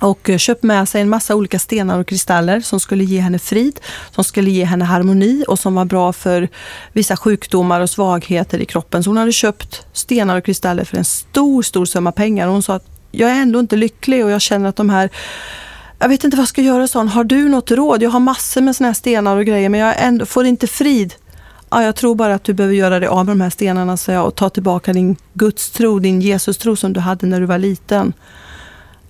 och 0.00 0.30
eh, 0.30 0.38
köpt 0.38 0.62
med 0.62 0.88
sig 0.88 1.00
en 1.00 1.08
massa 1.08 1.34
olika 1.34 1.58
stenar 1.58 1.98
och 1.98 2.06
kristaller 2.06 2.60
som 2.60 2.80
skulle 2.80 3.04
ge 3.04 3.20
henne 3.20 3.38
frid, 3.38 3.80
som 4.10 4.24
skulle 4.24 4.50
ge 4.50 4.64
henne 4.64 4.84
harmoni 4.84 5.44
och 5.48 5.58
som 5.58 5.74
var 5.74 5.84
bra 5.84 6.12
för 6.12 6.48
vissa 6.92 7.16
sjukdomar 7.16 7.80
och 7.80 7.90
svagheter 7.90 8.58
i 8.58 8.64
kroppen. 8.64 9.04
Så 9.04 9.10
hon 9.10 9.16
hade 9.16 9.32
köpt 9.32 9.86
stenar 9.92 10.36
och 10.36 10.44
kristaller 10.44 10.84
för 10.84 10.96
en 10.96 11.04
stor, 11.04 11.62
stor 11.62 11.84
summa 11.84 12.12
pengar. 12.12 12.46
Och 12.46 12.52
hon 12.52 12.62
sa 12.62 12.74
att 12.74 12.86
jag 13.10 13.30
är 13.30 13.42
ändå 13.42 13.60
inte 13.60 13.76
lycklig 13.76 14.24
och 14.24 14.30
jag 14.30 14.40
känner 14.40 14.68
att 14.68 14.76
de 14.76 14.90
här 14.90 15.10
jag 16.00 16.08
vet 16.08 16.24
inte 16.24 16.36
vad 16.36 16.42
jag 16.42 16.48
ska 16.48 16.62
göra, 16.62 16.88
sa 16.88 16.98
hon. 16.98 17.08
Har 17.08 17.24
du 17.24 17.48
något 17.48 17.70
råd? 17.70 18.02
Jag 18.02 18.10
har 18.10 18.20
massor 18.20 18.60
med 18.60 18.76
såna 18.76 18.88
här 18.88 18.94
stenar 18.94 19.36
och 19.36 19.44
grejer 19.44 19.68
men 19.68 19.80
jag 19.80 19.94
ändå, 19.98 20.26
får 20.26 20.46
inte 20.46 20.66
frid. 20.66 21.14
Ja, 21.70 21.82
jag 21.82 21.96
tror 21.96 22.14
bara 22.14 22.34
att 22.34 22.44
du 22.44 22.54
behöver 22.54 22.74
göra 22.74 23.00
dig 23.00 23.08
av 23.08 23.26
med 23.26 23.36
de 23.36 23.40
här 23.40 23.50
stenarna, 23.50 23.96
sa 23.96 24.12
jag, 24.12 24.26
och 24.26 24.34
ta 24.34 24.50
tillbaka 24.50 24.92
din 24.92 25.16
gudstro, 25.34 25.98
din 25.98 26.20
Jesus-tro 26.20 26.76
som 26.76 26.92
du 26.92 27.00
hade 27.00 27.26
när 27.26 27.40
du 27.40 27.46
var 27.46 27.58
liten. 27.58 28.12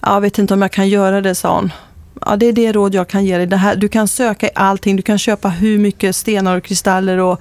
Jag 0.01 0.21
vet 0.21 0.39
inte 0.39 0.55
om 0.55 0.63
jag 0.63 0.73
kan 0.73 0.89
göra 0.89 1.21
det, 1.21 1.35
sa 1.35 1.55
hon. 1.55 1.73
Ja, 2.27 2.37
det 2.37 2.47
är 2.47 2.53
det 2.53 2.73
råd 2.73 2.95
jag 2.95 3.09
kan 3.09 3.25
ge 3.25 3.37
dig. 3.37 3.47
Det 3.47 3.57
här, 3.57 3.77
du 3.77 3.89
kan 3.89 4.09
söka 4.09 4.47
i 4.47 4.51
allting. 4.55 4.97
Du 4.97 5.03
kan 5.03 5.19
köpa 5.19 5.49
hur 5.49 5.79
mycket 5.79 6.17
stenar 6.17 6.57
och 6.57 6.65
kristaller 6.65 7.19
och 7.19 7.41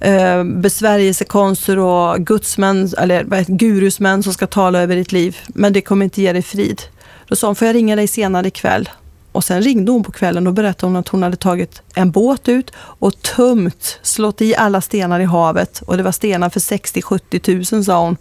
eh, 0.00 0.44
besvärjelsekonster 0.44 1.78
och 1.78 2.20
gudsmän, 2.20 2.92
eller 2.98 3.44
gurusmän 3.48 4.22
som 4.22 4.32
ska 4.32 4.46
tala 4.46 4.80
över 4.80 4.96
ditt 4.96 5.12
liv. 5.12 5.36
Men 5.48 5.72
det 5.72 5.80
kommer 5.80 6.04
inte 6.04 6.22
ge 6.22 6.32
dig 6.32 6.42
frid. 6.42 6.82
Då 7.28 7.36
sa 7.36 7.46
hon, 7.46 7.56
får 7.56 7.66
jag 7.66 7.74
ringa 7.74 7.96
dig 7.96 8.06
senare 8.06 8.48
ikväll? 8.48 8.88
Och 9.32 9.44
sen 9.44 9.62
ringde 9.62 9.92
hon 9.92 10.04
på 10.04 10.12
kvällen 10.12 10.46
och 10.46 10.52
berättade 10.52 10.86
hon 10.86 10.96
att 10.96 11.08
hon 11.08 11.22
hade 11.22 11.36
tagit 11.36 11.82
en 11.94 12.10
båt 12.10 12.48
ut 12.48 12.70
och 12.76 13.22
tömt, 13.22 13.98
slått 14.02 14.40
i 14.40 14.56
alla 14.56 14.80
stenar 14.80 15.20
i 15.20 15.24
havet. 15.24 15.82
Och 15.82 15.96
det 15.96 16.02
var 16.02 16.12
stenar 16.12 16.50
för 16.50 16.60
60-70 16.60 17.74
000, 17.74 17.84
sa 17.84 18.04
hon. 18.04 18.16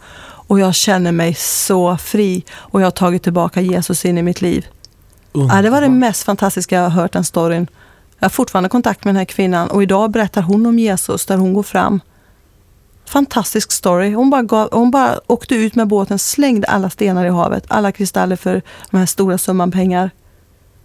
Och 0.48 0.60
jag 0.60 0.76
känner 0.76 1.12
mig 1.12 1.34
så 1.34 1.98
fri 1.98 2.44
och 2.54 2.82
jag 2.82 2.86
har 2.86 2.92
tagit 2.92 3.24
tillbaka 3.24 3.62
Jesus 3.62 4.06
in 4.06 4.18
i 4.18 4.22
mitt 4.22 4.42
liv. 4.42 4.68
Ja, 5.34 5.62
det 5.62 5.70
var 5.70 5.82
det 5.82 5.90
mest 5.90 6.24
fantastiska 6.24 6.76
jag 6.76 6.84
har 6.84 6.90
hört 6.90 7.14
den 7.14 7.24
storyn. 7.24 7.68
Jag 8.20 8.26
har 8.26 8.30
fortfarande 8.30 8.70
kontakt 8.70 9.06
med 9.06 9.16
den 9.16 9.18
här 9.18 9.26
kvinnan 9.26 9.70
och 9.70 9.84
idag 9.84 10.12
berättar 10.12 10.42
hon 10.42 10.66
om 10.66 10.80
Jesus 10.80 11.26
där 11.26 11.38
hon 11.38 11.54
går 11.54 11.64
fram. 11.64 12.02
Fantastisk 13.06 13.72
story. 13.72 14.14
Hon 14.14 14.30
bara, 14.30 14.42
gav, 14.42 14.70
hon 14.72 14.92
bara 14.92 15.20
åkte 15.28 15.56
ut 15.56 15.76
med 15.76 15.88
båten, 15.88 16.20
slängde 16.20 16.68
alla 16.68 16.90
stenar 16.90 17.26
i 17.26 17.30
havet, 17.30 17.64
alla 17.68 17.92
kristaller 17.92 18.36
för 18.36 18.62
de 18.92 18.98
här 18.98 19.06
stora 19.06 19.38
summan 19.38 19.72
pengar 19.72 20.12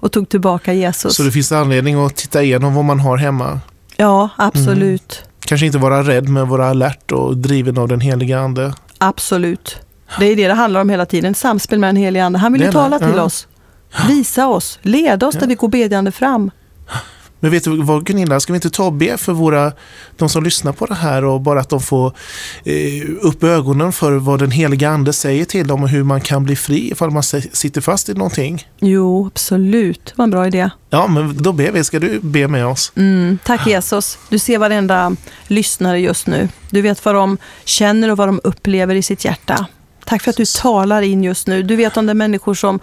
och 0.00 0.12
tog 0.12 0.28
tillbaka 0.28 0.72
Jesus. 0.72 1.16
Så 1.16 1.22
det 1.22 1.30
finns 1.30 1.52
anledning 1.52 2.06
att 2.06 2.16
titta 2.16 2.42
igenom 2.42 2.74
vad 2.74 2.84
man 2.84 3.00
har 3.00 3.16
hemma? 3.16 3.60
Ja, 3.96 4.28
absolut. 4.36 5.22
Mm. 5.22 5.32
Kanske 5.44 5.66
inte 5.66 5.78
vara 5.78 6.02
rädd, 6.02 6.28
men 6.28 6.48
vara 6.48 6.68
alert 6.68 7.12
och 7.12 7.36
driven 7.36 7.78
av 7.78 7.88
den 7.88 8.00
heliga 8.00 8.38
Ande? 8.38 8.74
Absolut. 9.02 9.76
Det 10.18 10.26
är 10.26 10.36
det 10.36 10.48
det 10.48 10.54
handlar 10.54 10.80
om 10.80 10.90
hela 10.90 11.06
tiden, 11.06 11.34
samspel 11.34 11.78
med 11.78 11.88
den 11.88 11.96
heliga 11.96 12.24
Ande. 12.24 12.38
Han 12.38 12.52
vill 12.52 12.62
ju 12.62 12.72
tala 12.72 12.98
till 12.98 13.18
oss, 13.18 13.48
visa 14.08 14.48
oss, 14.48 14.78
leda 14.82 15.26
oss 15.26 15.34
där 15.34 15.46
vi 15.46 15.54
går 15.54 15.68
bedjande 15.68 16.12
fram. 16.12 16.50
Men 17.42 17.50
vet 17.50 17.64
du 17.64 17.82
vad 17.82 18.06
Gunilla, 18.06 18.40
ska 18.40 18.52
vi 18.52 18.56
inte 18.56 18.70
ta 18.70 18.84
och 18.84 18.92
be 18.92 19.18
för 19.18 19.32
våra, 19.32 19.72
de 20.16 20.28
som 20.28 20.44
lyssnar 20.44 20.72
på 20.72 20.86
det 20.86 20.94
här 20.94 21.24
och 21.24 21.40
bara 21.40 21.60
att 21.60 21.68
de 21.68 21.80
får 21.80 22.12
eh, 22.64 23.10
upp 23.20 23.44
ögonen 23.44 23.92
för 23.92 24.12
vad 24.12 24.38
den 24.38 24.50
heliga 24.50 24.90
ande 24.90 25.12
säger 25.12 25.44
till 25.44 25.66
dem 25.66 25.82
och 25.82 25.88
hur 25.88 26.02
man 26.02 26.20
kan 26.20 26.44
bli 26.44 26.56
fri 26.56 26.90
ifall 26.90 27.10
man 27.10 27.22
sitter 27.22 27.80
fast 27.80 28.08
i 28.08 28.14
någonting? 28.14 28.66
Jo, 28.80 29.26
absolut. 29.26 30.12
Var 30.16 30.24
en 30.24 30.30
bra 30.30 30.46
idé. 30.46 30.70
Ja, 30.90 31.06
men 31.06 31.42
då 31.42 31.52
ber 31.52 31.72
vi. 31.72 31.84
Ska 31.84 31.98
du 31.98 32.20
be 32.20 32.48
med 32.48 32.66
oss? 32.66 32.92
Mm, 32.96 33.38
tack 33.44 33.66
Jesus. 33.66 34.18
Du 34.28 34.38
ser 34.38 34.58
varenda 34.58 35.16
lyssnare 35.46 36.00
just 36.00 36.26
nu. 36.26 36.48
Du 36.70 36.82
vet 36.82 37.04
vad 37.04 37.14
de 37.14 37.38
känner 37.64 38.10
och 38.10 38.16
vad 38.16 38.28
de 38.28 38.40
upplever 38.44 38.94
i 38.94 39.02
sitt 39.02 39.24
hjärta. 39.24 39.66
Tack 40.04 40.22
för 40.22 40.30
att 40.30 40.36
du 40.36 40.44
talar 40.46 41.02
in 41.02 41.24
just 41.24 41.46
nu. 41.46 41.62
Du 41.62 41.76
vet 41.76 41.96
om 41.96 42.06
det 42.06 42.12
är 42.12 42.14
människor 42.14 42.54
som 42.54 42.80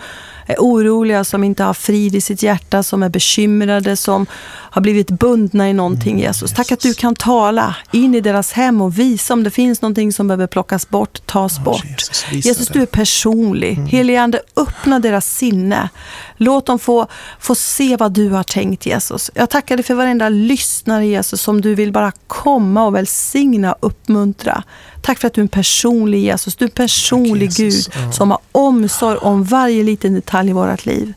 är 0.49 0.55
oroliga, 0.59 1.23
som 1.23 1.43
inte 1.43 1.63
har 1.63 1.73
frid 1.73 2.15
i 2.15 2.21
sitt 2.21 2.43
hjärta, 2.43 2.83
som 2.83 3.03
är 3.03 3.09
bekymrade, 3.09 3.95
som 3.95 4.25
har 4.71 4.81
blivit 4.81 5.11
bundna 5.11 5.69
i 5.69 5.73
någonting, 5.73 6.11
mm, 6.11 6.23
Jesus. 6.23 6.53
Tack 6.53 6.71
att 6.71 6.79
du 6.79 6.93
kan 6.93 7.15
tala 7.15 7.75
in 7.91 8.15
i 8.15 8.21
deras 8.21 8.51
hem 8.51 8.81
och 8.81 8.99
visa 8.99 9.33
om 9.33 9.43
det 9.43 9.51
finns 9.51 9.81
någonting 9.81 10.13
som 10.13 10.27
behöver 10.27 10.47
plockas 10.47 10.89
bort, 10.89 11.25
tas 11.25 11.59
bort. 11.59 11.85
Jesus, 11.85 12.45
Jesus 12.45 12.67
du 12.67 12.81
är 12.81 12.85
personlig. 12.85 13.77
Mm. 13.77 13.87
Helige 13.87 14.21
Ande, 14.21 14.41
öppna 14.55 14.99
deras 14.99 15.35
sinne. 15.35 15.89
Låt 16.37 16.65
dem 16.65 16.79
få, 16.79 17.07
få 17.39 17.55
se 17.55 17.95
vad 17.95 18.11
du 18.11 18.29
har 18.29 18.43
tänkt, 18.43 18.85
Jesus. 18.85 19.31
Jag 19.33 19.49
tackar 19.49 19.77
dig 19.77 19.85
för 19.85 19.93
varenda 19.93 20.29
lyssnare, 20.29 21.05
Jesus, 21.05 21.41
som 21.41 21.61
du 21.61 21.75
vill 21.75 21.91
bara 21.91 22.11
komma 22.27 22.85
och 22.85 22.95
välsigna 22.95 23.73
och 23.73 23.87
uppmuntra. 23.87 24.63
Tack 25.01 25.19
för 25.19 25.27
att 25.27 25.33
du 25.33 25.41
är 25.41 25.43
en 25.43 25.47
personlig 25.47 26.19
Jesus. 26.19 26.55
Du 26.55 26.65
är 26.65 26.69
en 26.69 26.71
personlig 26.71 27.49
Tack, 27.49 27.57
Gud 27.57 28.13
som 28.13 28.31
har 28.31 28.39
omsorg 28.51 29.17
om 29.17 29.43
varje 29.43 29.83
liten 29.83 30.13
detalj 30.13 30.38
i 30.48 30.53
vårt 30.53 30.86
liv. 30.86 31.13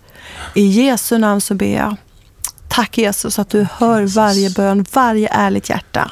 I 0.55 0.67
Jesu 0.67 1.19
namn 1.19 1.41
så 1.41 1.55
ber 1.55 1.76
jag. 1.76 1.97
Tack 2.69 2.99
Jesus 2.99 3.38
att 3.38 3.50
du 3.50 3.67
hör 3.73 4.02
varje 4.02 4.50
bön, 4.50 4.85
varje 4.93 5.29
ärligt 5.29 5.69
hjärta. 5.69 6.11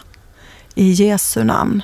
I 0.74 0.92
Jesu 0.92 1.44
namn. 1.44 1.82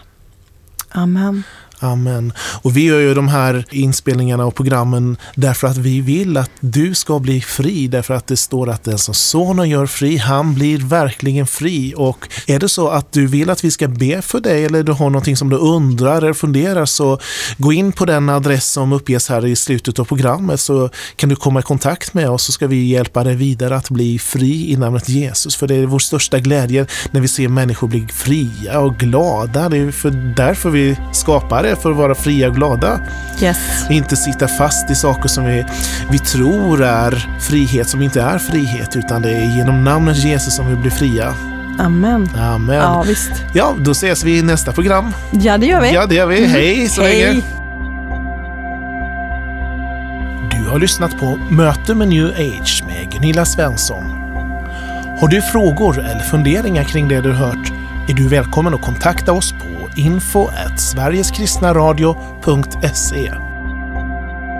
Amen. 0.90 1.42
Amen. 1.78 2.32
Och 2.62 2.76
vi 2.76 2.84
gör 2.84 3.00
ju 3.00 3.14
de 3.14 3.28
här 3.28 3.64
inspelningarna 3.70 4.44
och 4.44 4.54
programmen 4.54 5.16
därför 5.34 5.66
att 5.66 5.76
vi 5.76 6.00
vill 6.00 6.36
att 6.36 6.50
du 6.60 6.94
ska 6.94 7.18
bli 7.18 7.40
fri. 7.40 7.88
Därför 7.88 8.14
att 8.14 8.26
det 8.26 8.36
står 8.36 8.70
att 8.70 8.84
den 8.84 8.98
som 8.98 9.14
sonen 9.14 9.68
gör 9.68 9.86
fri, 9.86 10.16
han 10.16 10.54
blir 10.54 10.78
verkligen 10.78 11.46
fri. 11.46 11.94
Och 11.96 12.28
är 12.46 12.58
det 12.58 12.68
så 12.68 12.88
att 12.88 13.12
du 13.12 13.26
vill 13.26 13.50
att 13.50 13.64
vi 13.64 13.70
ska 13.70 13.88
be 13.88 14.22
för 14.22 14.40
dig 14.40 14.64
eller 14.64 14.82
du 14.82 14.92
har 14.92 15.10
någonting 15.10 15.36
som 15.36 15.48
du 15.48 15.56
undrar 15.56 16.16
eller 16.16 16.32
funderar 16.32 16.86
så 16.86 17.18
gå 17.58 17.72
in 17.72 17.92
på 17.92 18.04
den 18.04 18.28
adress 18.28 18.72
som 18.72 18.92
uppges 18.92 19.28
här 19.28 19.46
i 19.46 19.56
slutet 19.56 19.98
av 19.98 20.04
programmet 20.04 20.60
så 20.60 20.90
kan 21.16 21.28
du 21.28 21.36
komma 21.36 21.60
i 21.60 21.62
kontakt 21.62 22.14
med 22.14 22.30
oss 22.30 22.42
så 22.42 22.52
ska 22.52 22.66
vi 22.66 22.84
hjälpa 22.84 23.24
dig 23.24 23.34
vidare 23.34 23.76
att 23.76 23.90
bli 23.90 24.18
fri 24.18 24.72
i 24.72 24.76
namnet 24.76 25.08
Jesus. 25.08 25.56
För 25.56 25.66
det 25.66 25.74
är 25.74 25.86
vår 25.86 25.98
största 25.98 26.38
glädje 26.38 26.86
när 27.10 27.20
vi 27.20 27.28
ser 27.28 27.48
människor 27.48 27.88
bli 27.88 28.06
fria 28.12 28.80
och 28.80 28.96
glada. 28.96 29.68
Det 29.68 29.78
är 29.78 29.90
för 29.90 30.10
därför 30.36 30.70
vi 30.70 30.96
skapar 31.12 31.62
det 31.62 31.75
för 31.82 31.90
att 31.90 31.96
vara 31.96 32.14
fria 32.14 32.48
och 32.48 32.54
glada. 32.54 33.00
Yes. 33.40 33.58
Inte 33.90 34.16
sitta 34.16 34.48
fast 34.48 34.90
i 34.90 34.94
saker 34.94 35.28
som 35.28 35.44
vi, 35.44 35.64
vi 36.10 36.18
tror 36.18 36.82
är 36.82 37.40
frihet 37.40 37.88
som 37.88 38.02
inte 38.02 38.22
är 38.22 38.38
frihet 38.38 38.96
utan 38.96 39.22
det 39.22 39.30
är 39.30 39.56
genom 39.56 39.84
namnet 39.84 40.16
Jesus 40.16 40.56
som 40.56 40.68
vi 40.70 40.76
blir 40.76 40.90
fria. 40.90 41.34
Amen. 41.78 42.28
Amen. 42.38 42.76
Ja, 42.76 43.02
visst. 43.06 43.30
Ja, 43.54 43.74
då 43.78 43.90
ses 43.90 44.24
vi 44.24 44.38
i 44.38 44.42
nästa 44.42 44.72
program. 44.72 45.12
Ja, 45.30 45.58
det 45.58 45.66
gör 45.66 45.80
vi. 45.80 45.92
Ja, 45.92 46.06
det 46.06 46.14
gör 46.14 46.26
vi. 46.26 46.38
Mm. 46.38 46.50
Hej 46.50 46.88
så 46.88 47.02
Hej. 47.02 47.26
länge. 47.26 47.42
Du 50.50 50.70
har 50.70 50.78
lyssnat 50.78 51.18
på 51.18 51.38
Möte 51.50 51.94
med 51.94 52.08
New 52.08 52.26
Age 52.26 52.84
med 52.86 53.12
Gunilla 53.12 53.44
Svensson. 53.44 54.04
Har 55.20 55.28
du 55.28 55.42
frågor 55.42 55.98
eller 55.98 56.22
funderingar 56.22 56.84
kring 56.84 57.08
det 57.08 57.20
du 57.20 57.32
hört 57.32 57.72
är 58.08 58.14
du 58.14 58.28
välkommen 58.28 58.74
att 58.74 58.82
kontakta 58.82 59.32
oss 59.32 59.52
på 59.52 59.88
info 59.96 60.48
sverigeskristnaradio.se. 60.76 63.32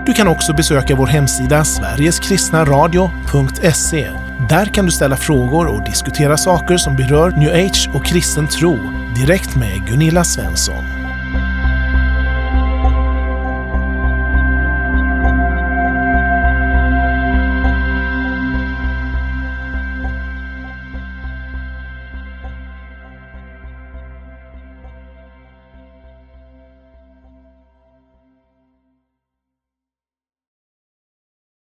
Du 0.07 0.13
kan 0.13 0.29
också 0.29 0.53
besöka 0.53 0.97
vår 0.97 1.07
hemsida 1.07 1.65
sverigeskristnaradio.se. 1.65 4.11
Där 4.49 4.67
kan 4.67 4.85
du 4.85 4.91
ställa 4.91 5.17
frågor 5.17 5.67
och 5.67 5.85
diskutera 5.85 6.37
saker 6.37 6.77
som 6.77 6.97
berör 6.97 7.31
new 7.31 7.67
age 7.67 7.91
och 7.95 8.05
kristen 8.05 8.49
tro 8.49 8.79
direkt 9.17 9.57
med 9.57 9.87
Gunilla 9.87 10.25
Svensson. 10.25 10.96